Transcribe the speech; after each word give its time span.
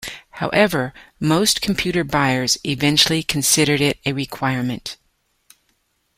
However, 0.39 0.95
most 1.19 1.61
computer 1.61 2.03
buyers 2.03 2.57
eventually 2.65 3.21
considered 3.21 3.81
it 3.81 3.99
a 4.03 4.13
requirement. 4.13 4.97